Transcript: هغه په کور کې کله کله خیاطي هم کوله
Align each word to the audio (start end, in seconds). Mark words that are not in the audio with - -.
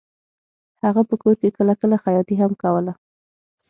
هغه 0.83 1.01
په 1.09 1.15
کور 1.21 1.35
کې 1.41 1.55
کله 1.57 1.73
کله 1.81 1.95
خیاطي 2.03 2.35
هم 2.39 2.51
کوله 2.61 2.93